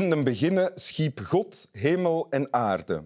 [0.00, 3.04] In den beginnen schiep God hemel en aarde.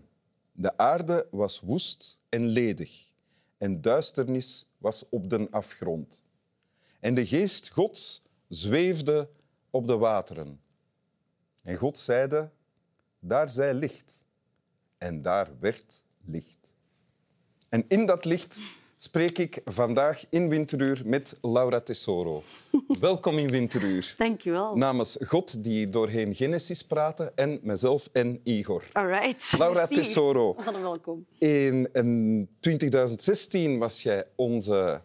[0.53, 3.09] De aarde was woest en ledig,
[3.59, 6.25] en duisternis was op den afgrond.
[7.01, 9.29] En de geest Gods zweefde
[9.71, 10.61] op de wateren.
[11.62, 12.51] En God zeide,
[13.19, 14.13] daar zij licht.
[14.99, 16.73] En daar werd licht.
[17.69, 18.59] En in dat licht
[19.05, 22.43] spreek ik vandaag in Winteruur met Laura Tesoro.
[23.01, 24.15] Welkom in Winteruur.
[24.17, 24.77] Dank je wel.
[24.77, 28.85] Namens God die doorheen Genesis praten en mezelf en Igor.
[28.93, 29.53] All right.
[29.59, 29.95] Laura Merci.
[29.95, 30.55] Tesoro.
[30.65, 31.27] Hallo, welkom.
[31.39, 35.03] In, in 2016 was jij onze,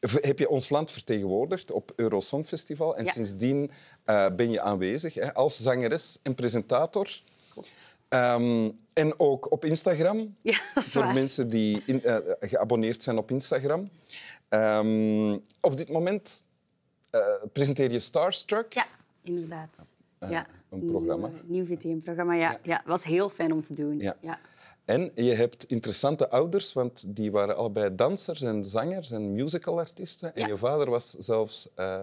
[0.00, 2.96] heb je ons land vertegenwoordigd op Eurosong Festival.
[2.96, 3.12] En Ja.
[3.12, 3.70] sindsdien
[4.04, 7.08] eh, ben je aanwezig hè, als zangeres en presentator.
[7.52, 7.68] Klopt.
[8.12, 10.18] Ehm, en ook op Instagram.
[10.42, 11.14] Ja, dat is voor waar.
[11.14, 13.90] mensen die in- eh, geabonneerd zijn op Instagram.
[14.48, 16.44] Ehm, op dit moment
[17.10, 17.20] eh,
[17.52, 18.72] presenteer je Starstruck.
[18.72, 18.86] Ja,
[19.22, 19.94] inderdaad.
[20.30, 20.46] ja.
[20.70, 21.28] een programma.
[21.28, 22.58] Nieuw, eh, nieuw VTM-programma, ja.
[22.62, 22.82] ja.
[22.86, 23.98] Was heel fijn om te doen.
[23.98, 24.16] Ja.
[24.20, 24.38] Ja.
[24.84, 30.34] En je hebt interessante ouders, want die waren allebei dansers en zangers en musicalartiesten.
[30.34, 30.46] En Ja.
[30.46, 32.00] je vader was zelfs eh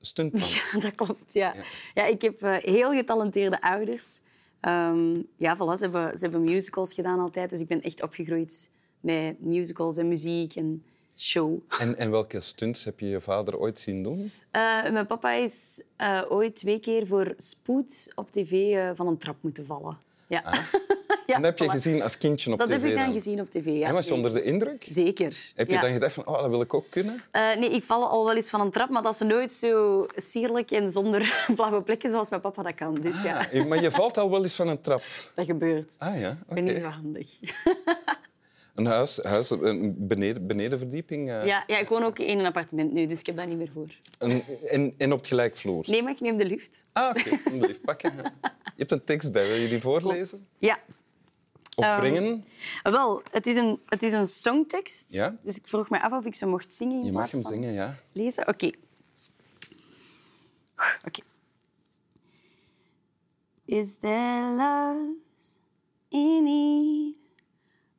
[0.00, 0.48] stuntman.
[0.82, 1.54] dat klopt, ja.
[1.94, 2.06] ja.
[2.06, 4.20] ik heb eh, heel getalenteerde ouders.
[4.60, 7.50] Ehm, ja, voilà, ze, hebben, ze hebben musicals gedaan altijd.
[7.50, 10.84] Dus ik ben echt opgegroeid met musicals en muziek en
[11.16, 11.58] show.
[11.78, 14.30] En, en welke stunts heb je je vader ooit zien doen?
[14.50, 19.18] Eh, mijn papa is eh, ooit twee keer voor spoed op tv eh, van een
[19.18, 19.98] trap moeten vallen.
[20.26, 20.52] Ja.
[21.30, 21.70] Ja en dat heb je voilà.
[21.82, 23.12] gezien als kindje op Dat tv heb ik dan dan?
[23.12, 23.86] gezien op tv, ja.
[23.86, 24.84] En was je onder de indruk?
[24.88, 25.52] Zeker.
[25.54, 25.80] Heb je ja.
[25.80, 27.22] dan gedacht van, oh, dat wil ik ook kunnen?
[27.30, 30.06] Eh, nee, ik val al wel eens van een trap, maar dat is nooit zo
[30.16, 32.94] sierlijk en zonder blauwe plekken zoals mijn papa dat kan.
[32.94, 35.02] Dus ja, Ah, maar je valt al wel eens van een trap.
[35.34, 35.94] dat gebeurt.
[35.98, 36.54] Ah ja, Ik oké.
[36.54, 37.28] ben niet zo handig.
[38.74, 41.30] Een huis, huis een beneden, benedenverdieping.
[41.30, 43.56] eh, Ja, ja, ik woon ook in een appartement nu, dus ik heb dat niet
[43.58, 43.88] meer voor.
[44.68, 45.84] en, en op het gelijkvloer.
[45.86, 46.86] Nee, maar ik neem de lift.
[46.92, 47.50] Ah, oké.
[47.52, 48.12] Om de lift pakken.
[48.64, 49.46] Je hebt een tekst bij.
[49.48, 50.46] Wil je die voorlezen?
[50.58, 50.78] Ja.
[51.80, 52.38] Of Ehm?
[52.82, 55.04] Wel, het is een, het is een songtekst.
[55.08, 55.36] Ja?
[55.42, 57.72] Dus ik vroeg me af of ik ze mocht zingen in Je mag hem zingen,
[57.72, 57.96] ja.
[58.12, 58.48] lezen.
[58.48, 58.70] Oké.
[61.06, 61.20] Oké.
[63.64, 65.58] Is there loves
[66.08, 67.16] in need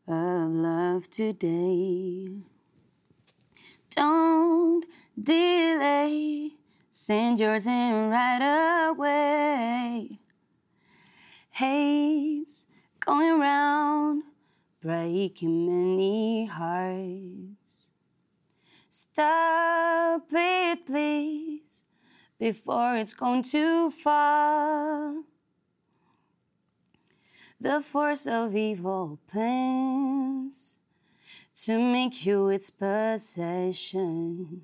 [0.06, 2.44] of love today?
[3.96, 6.52] Don't delay,
[6.90, 10.20] send yours in right away.
[11.52, 12.68] Hate's
[13.06, 14.24] going round,
[14.80, 17.92] breaking many hearts.
[18.90, 21.84] Stop it, please,
[22.38, 25.16] before it's gone too far.
[27.60, 30.80] The force of evil plans
[31.64, 34.62] to make you its possession,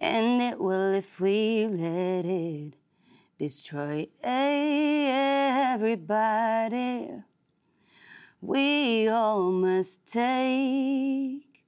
[0.00, 2.74] and it will if we let it
[3.38, 4.08] destroy
[5.72, 7.22] everybody.
[8.40, 11.62] We all must take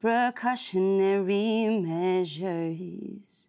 [0.00, 3.48] precautionary measures.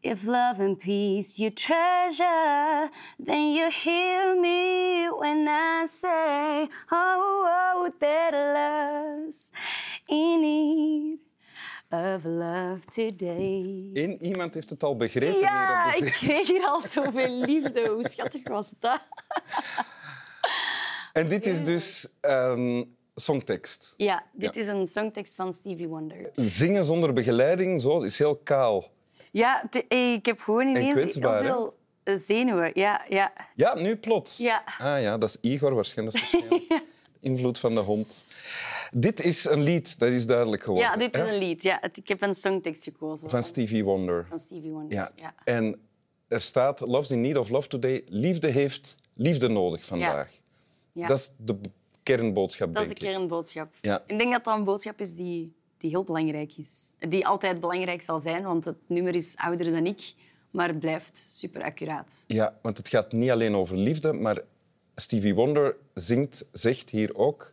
[0.00, 2.88] If love and peace you treasure,
[3.18, 9.50] then you hear me when I say, Oh, oh that love's
[10.08, 11.25] in need
[12.14, 13.90] of love today.
[13.92, 17.30] Eén iemand heeft het al begrepen Ja, hier op de ik kreeg hier al zoveel
[17.40, 17.88] liefde.
[17.90, 19.00] Hoe schattig was dat?
[21.12, 23.94] En dit is dus een songtekst.
[23.96, 24.60] Ja, dit Ja.
[24.60, 26.30] is een songtekst van Stevie Wonder.
[26.34, 28.84] Zingen zonder begeleiding, zo, is heel kaal.
[29.30, 32.70] Ja, te- ik heb gewoon ineens heel veel eh, zenuwen.
[32.74, 33.32] Ja, ja.
[33.54, 34.36] Ja, nu plots.
[34.38, 34.62] Ja.
[34.78, 36.18] Ah ja, dat is Igor waarschijnlijk.
[36.20, 36.82] Waarschijnlijk
[37.20, 38.24] invloed van de hond.
[38.92, 40.90] Dit is een lied, dat is duidelijk geworden.
[40.90, 41.28] ja, dit is hè?
[41.32, 41.62] een lied.
[41.62, 43.30] Ja, ik heb een songtekst gekozen.
[43.30, 44.26] Van Stevie Wonder.
[44.28, 44.92] van Stevie Wonder.
[44.98, 45.12] Ja.
[45.16, 45.34] Ja.
[45.44, 45.80] En
[46.28, 48.04] er staat, love's in need of love today.
[48.08, 50.32] Liefde heeft liefde nodig vandaag.
[50.92, 51.06] Ja.
[51.06, 51.56] Dat is de
[52.02, 53.18] kernboodschap, Dat is de denk ik.
[53.18, 53.74] kernboodschap.
[53.80, 54.02] Ja.
[54.06, 56.90] Ik denk dat dat een boodschap is die, die heel belangrijk is.
[56.98, 60.14] Die altijd belangrijk zal zijn, want het nummer is ouder dan ik.
[60.50, 62.24] Maar het blijft super accuraat.
[62.26, 64.42] Ja, want het gaat niet alleen over liefde, maar
[64.94, 67.52] Stevie Wonder zingt, zegt hier ook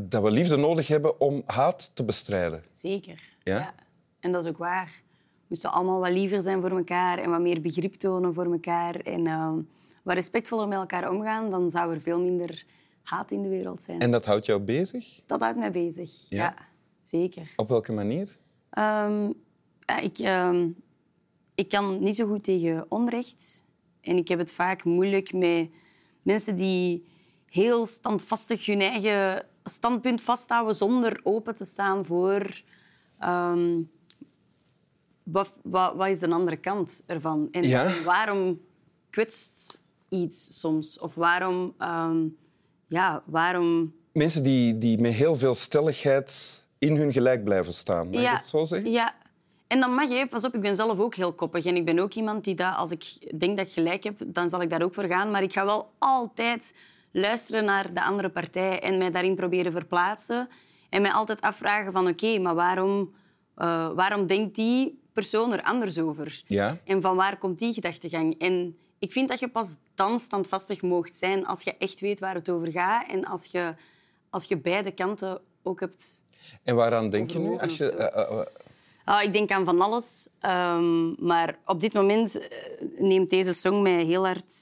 [0.00, 2.62] dat we liefde nodig hebben om haat te bestrijden.
[2.72, 3.30] Zeker.
[3.42, 3.74] Ja?
[4.20, 5.02] En dat is ook waar.
[5.34, 8.94] We moesten allemaal wat liever zijn voor elkaar en wat meer begrip tonen voor elkaar.
[8.94, 9.58] En ehm,
[10.02, 12.64] wat respectvoller met elkaar omgaan, dan zou er veel minder
[13.02, 14.00] haat in de wereld zijn.
[14.00, 15.20] En dat houdt jou bezig?
[15.26, 16.10] Dat houdt mij bezig.
[16.28, 16.36] Ja?
[16.36, 16.54] Ja,
[17.02, 17.52] zeker.
[17.56, 18.36] Op welke manier?
[18.70, 19.30] Ehm,
[19.80, 20.68] ja, ik, ehm,
[21.54, 23.64] ik kan niet zo goed tegen onrecht.
[24.00, 25.68] En ik heb het vaak moeilijk met
[26.22, 27.06] mensen die
[27.46, 32.62] heel standvastig hun eigen standpunt vasthouden zonder open te staan voor
[33.18, 33.80] ehm,
[35.22, 37.48] wat, wat, wat is de andere kant ervan.
[37.50, 38.02] En Ja.
[38.04, 38.60] waarom
[39.10, 40.98] kwetst iets soms?
[40.98, 41.74] Of waarom...
[41.78, 42.26] ehm,
[42.86, 43.94] ja, waarom...
[44.12, 48.10] Mensen die, die met heel veel stelligheid in hun gelijk blijven staan.
[48.10, 48.90] Mag ja, dat zo zeggen?
[48.90, 49.14] Ja.
[49.66, 51.64] En dan mag je, pas op, ik ben zelf ook heel koppig.
[51.64, 54.48] En ik ben ook iemand die dat, als ik denk dat ik gelijk heb, dan
[54.48, 55.30] zal ik daar ook voor gaan.
[55.30, 56.74] Maar ik ga wel altijd
[57.12, 60.48] luisteren naar de andere partij en mij daarin proberen verplaatsen.
[60.90, 63.14] En mij altijd afvragen van, oké, maar waarom,
[63.54, 66.42] eh, waarom denkt die persoon er anders over?
[66.46, 66.78] Ja.
[66.84, 68.38] En van waar komt die gedachtegang?
[68.38, 72.34] En ik vind dat je pas dan standvastig moogt zijn als je echt weet waar
[72.34, 73.74] het over gaat en als je,
[74.30, 76.24] als je beide kanten ook hebt
[76.62, 77.58] En waaraan denk je nu?
[77.58, 78.46] Als je,
[79.04, 80.28] Ah, ik denk aan van alles.
[80.40, 82.40] Ehm, maar op dit moment
[82.98, 84.54] neemt deze song mij heel hard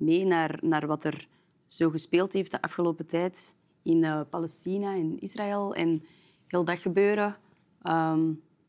[0.00, 1.28] mee naar, naar wat er
[1.66, 6.04] zo gespeeld heeft de afgelopen tijd in eh, Palestina en Israël en
[6.46, 7.36] heel dat gebeuren.
[7.82, 8.20] Ehm,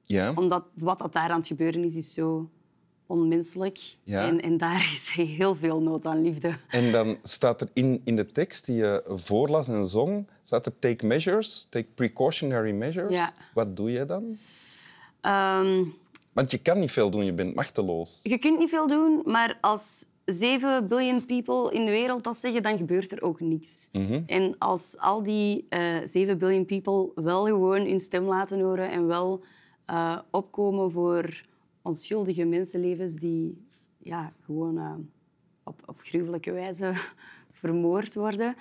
[0.02, 0.34] ja.
[0.34, 2.50] omdat wat dat daar aan het gebeuren is, is zo
[3.06, 3.80] onmenselijk.
[4.04, 4.28] Ja.
[4.28, 6.58] En, en daar is heel veel nood aan liefde.
[6.68, 10.80] En dan staat er in, in de tekst die je voorlas en zong, staat er
[10.80, 13.16] take measures, take precautionary measures.
[13.16, 13.32] Ja.
[13.54, 14.36] Wat doe je dan?
[15.22, 15.84] Ehm,
[16.34, 18.20] Want je kan niet veel doen, je bent machteloos.
[18.24, 22.64] Je kunt niet veel doen, maar als 7 biljoen people in de wereld dat zeggen,
[22.64, 23.90] dan gebeurt er ook niks.
[24.26, 29.08] En als al die eh 7 biljoen people wel gewoon hun stem laten horen en
[29.08, 29.44] wel
[29.86, 31.42] eh, opkomen voor
[31.82, 33.68] onschuldige mensenlevens die
[33.98, 34.94] ja, gewoon eh,
[35.64, 36.94] op, op gruwelijke wijze
[37.62, 38.56] vermoord worden,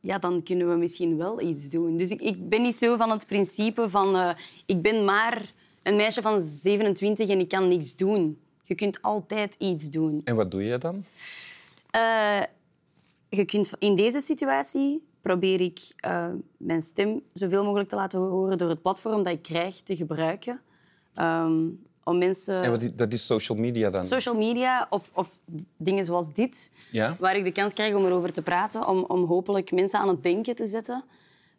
[0.00, 1.96] ja, dan kunnen we misschien wel iets doen.
[1.96, 4.34] Dus ik, ik ben niet zo van het principe van
[4.66, 5.52] ik ben maar
[5.82, 8.38] een meisje van 27 en ik kan niks doen.
[8.62, 10.20] Je kunt altijd iets doen.
[10.24, 11.04] En wat doe je dan?
[11.90, 12.42] Eh,
[13.28, 18.58] je kunt, in deze situatie probeer ik eh, mijn stem zoveel mogelijk te laten horen
[18.58, 20.60] door het platform dat ik krijg te gebruiken.
[21.14, 21.68] Ehm,
[22.04, 22.62] om mensen...
[22.62, 24.04] En wat is, dat is social media dan?
[24.04, 25.30] Social media of, of
[25.76, 27.16] dingen zoals dit, Ja.
[27.18, 30.22] waar ik de kans krijg om erover te praten, om, om hopelijk mensen aan het
[30.22, 31.04] denken te zetten.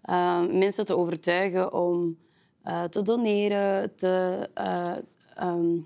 [0.02, 2.18] Ehm, mensen te overtuigen om
[2.64, 4.92] eh, te doneren, te eh,
[5.36, 5.78] ehm,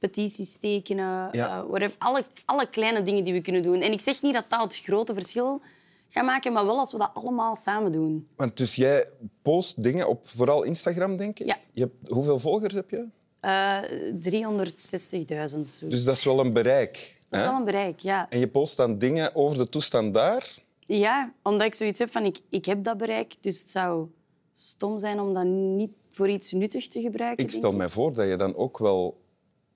[0.00, 1.48] petities tekenen, Ja.
[1.48, 1.94] eh, whatever.
[1.98, 3.80] alle, alle kleine dingen die we kunnen doen.
[3.80, 5.60] En ik zeg niet dat dat het grote verschil
[6.08, 8.28] gaat maken, maar wel als we dat allemaal samen doen.
[8.36, 9.10] Want dus jij
[9.42, 11.46] post dingen op vooral Instagram, denk ik?
[11.46, 11.56] Ja.
[11.72, 13.06] Je hebt, hoeveel volgers heb je?
[13.40, 13.78] Eh
[14.12, 15.60] 360.000.
[15.66, 15.86] zo.
[15.88, 17.18] Dus dat is wel een bereik.
[17.28, 18.28] dat is wel een bereik, ja.
[18.30, 20.54] En je post dan dingen over de toestand daar.
[20.86, 24.06] Ja, omdat ik zoiets heb van ik, ik heb dat bereik, dus het zou
[24.54, 27.44] stom zijn om dat niet voor iets nuttigs te gebruiken.
[27.44, 29.20] Ik stel mij voor dat je dan ook wel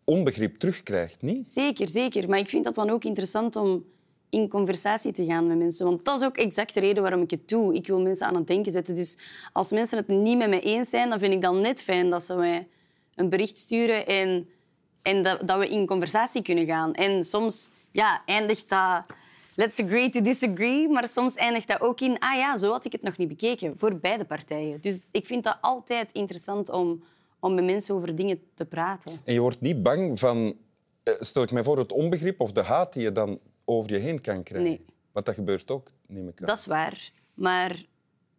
[0.04, 1.48] onbegrip terugkrijgt, niet?
[1.48, 2.28] Zeker, zeker.
[2.28, 3.84] Maar ik vind dat dan ook interessant om
[4.34, 5.86] in conversatie te gaan met mensen.
[5.86, 7.74] Want dat is ook exact de reden waarom ik het doe.
[7.74, 8.94] Ik wil mensen aan het denken zetten.
[8.94, 9.18] Dus
[9.52, 12.22] als mensen het niet met me eens zijn, dan vind ik dan net fijn dat
[12.22, 12.68] ze mij
[13.14, 14.48] een bericht sturen en,
[15.02, 16.94] en dat, dat we in conversatie kunnen gaan.
[16.94, 19.02] En soms ja, eindigt dat...
[19.56, 20.88] Let's agree to disagree.
[20.88, 22.18] Maar soms eindigt dat ook in...
[22.18, 23.78] Ah ja, zo had ik het nog niet bekeken.
[23.78, 24.80] Voor beide partijen.
[24.80, 27.02] Dus ik vind dat altijd interessant om,
[27.44, 29.20] om met mensen over dingen te praten.
[29.24, 30.56] En je wordt niet bang van,
[31.02, 33.98] eh, stel ik mij voor, het onbegrip of de haat die je dan over je
[33.98, 34.70] heen kan krijgen.
[34.70, 34.84] Nee.
[35.12, 36.46] Want dat gebeurt ook, neem ik aan.
[36.46, 37.10] Dat is waar.
[37.34, 37.84] Maar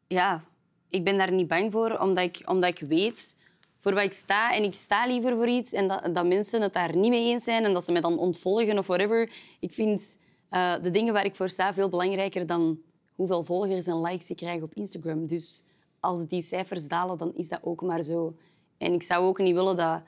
[0.07, 0.43] ja,
[0.89, 3.37] ik ben daar niet bang voor, omdat ik, omdat ik weet
[3.77, 4.53] voor wat ik sta.
[4.53, 7.43] En ik sta liever voor iets en dat, dat mensen het daar niet mee eens
[7.43, 9.31] zijn en dat ze mij dan ontvolgen of whatever.
[9.59, 10.17] Ik vind
[10.49, 12.79] eh, de dingen waar ik voor sta veel belangrijker dan
[13.15, 15.27] hoeveel volgers en likes ik krijg op Instagram.
[15.27, 15.63] Dus
[15.99, 18.35] als die cijfers dalen, dan is dat ook maar zo.
[18.77, 20.01] En ik zou ook niet willen dat,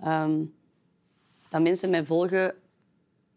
[0.00, 0.38] ehm,
[1.48, 2.54] dat mensen mij volgen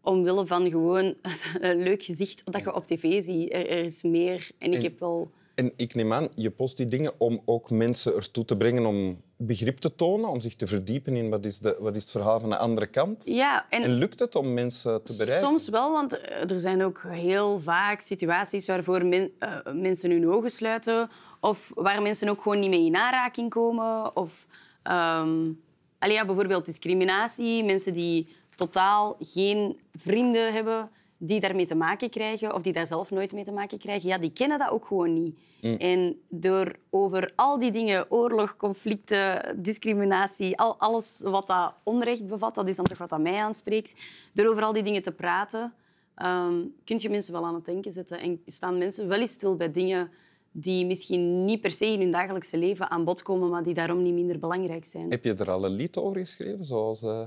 [0.00, 1.14] omwille van gewoon
[1.60, 3.52] een leuk gezicht dat je op tv ziet.
[3.52, 4.50] Er, er is meer.
[4.58, 5.30] En ik En- heb wel...
[5.54, 9.20] En ik neem aan, je post die dingen om ook mensen ertoe te brengen om
[9.36, 12.40] begrip te tonen, om zich te verdiepen in wat is, de, wat is het verhaal
[12.40, 13.24] van de andere kant.
[13.26, 15.46] Ja, en, En lukt het om mensen te bereiken?
[15.48, 16.12] soms wel, want
[16.50, 21.10] er zijn ook heel vaak situaties waarvoor men- eh, mensen hun ogen sluiten
[21.40, 24.16] of waar mensen ook gewoon niet mee in aanraking komen.
[24.16, 24.46] Of
[25.98, 32.54] allee, ja, bijvoorbeeld discriminatie, mensen die totaal geen vrienden hebben die daarmee te maken krijgen
[32.54, 35.12] of die daar zelf nooit mee te maken krijgen, ja, die kennen dat ook gewoon
[35.12, 35.38] niet.
[35.78, 42.54] En door over al die dingen, oorlog, conflicten, discriminatie, al, alles wat dat onrecht bevat,
[42.54, 44.00] dat is dan toch wat dat mij aanspreekt,
[44.32, 45.74] door over al die dingen te praten,
[46.14, 48.18] ehm kun je mensen wel aan het denken zetten.
[48.18, 50.10] En staan mensen wel eens stil bij dingen
[50.56, 54.02] die misschien niet per se in hun dagelijkse leven aan bod komen, maar die daarom
[54.02, 55.10] niet minder belangrijk zijn.
[55.10, 56.64] Heb je er al een lied over geschreven?
[56.64, 57.22] Zoals, eh,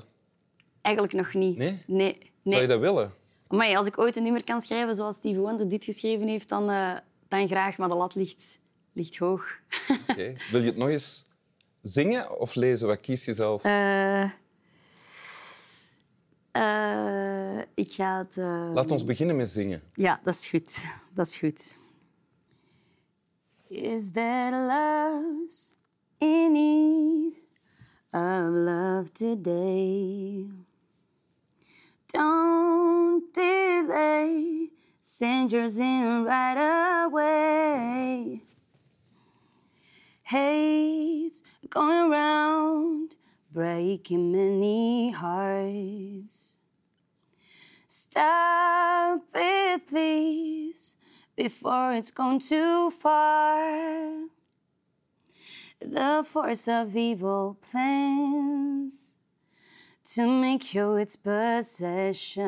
[0.81, 1.57] Eigenlijk nog niet.
[1.57, 1.83] Nee?
[1.87, 2.17] Nee.
[2.17, 2.21] nee.
[2.43, 3.13] Zou je dat willen?
[3.47, 6.69] Amai, als ik ooit een nummer kan schrijven zoals Stevie Wonder dit geschreven heeft, dan,
[6.69, 7.77] eh, dan graag.
[7.77, 8.59] Maar de lat ligt,
[8.93, 9.45] ligt hoog.
[10.09, 10.33] Oké.
[10.51, 11.25] Wil je het nog eens
[11.81, 12.87] zingen of lezen?
[12.87, 13.63] Wat kies je zelf?
[13.63, 14.23] Eh,
[16.51, 18.35] Eh, ik ga het...
[18.73, 19.81] Laat ons beginnen met zingen.
[19.93, 20.83] Ja, dat is goed.
[21.13, 21.75] Dat is goed.
[23.69, 25.75] Is there love's
[26.21, 27.33] in need
[28.13, 30.47] of love today?
[32.07, 34.69] Don't delay,
[35.01, 38.41] send yours in right away.
[40.23, 43.17] Hate's going round,
[43.51, 46.55] breaking many hearts.
[47.89, 50.06] Stop it, please,
[51.37, 54.25] before it's gone too far.
[55.79, 59.15] The force of evil plans
[60.15, 62.47] to make you its possession.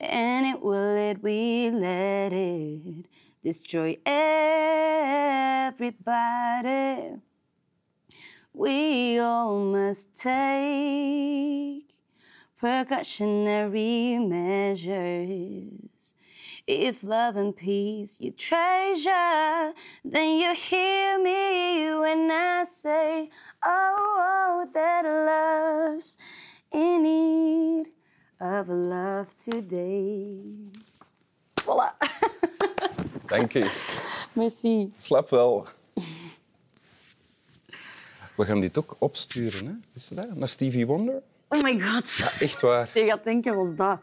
[0.00, 3.06] And it will it, we let it
[3.44, 5.70] destroy everybody.
[8.52, 11.89] We all must take
[12.60, 16.14] precautionary measures.
[16.66, 19.72] If love and peace you treasure,
[20.04, 23.30] then you hear me when I say,
[23.64, 26.18] Oh, oh that love's
[26.70, 27.86] in need
[28.38, 30.42] of love today.
[31.64, 31.94] Voilà.
[33.26, 33.68] Thank you.
[34.34, 34.92] Merci.
[34.98, 35.66] Slap wel.
[38.36, 39.72] We gaan dit ook opsturen, hè?
[39.92, 40.36] Je dat?
[40.36, 41.22] Naar Stevie Wonder?
[41.52, 42.32] Oh my god.
[42.38, 42.90] Echt waar.
[42.94, 43.98] Je gaat denken, was dat?